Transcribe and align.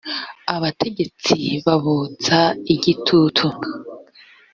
abategetsi 0.55 1.35
babotsa 1.65 2.37
igitutu 2.73 3.45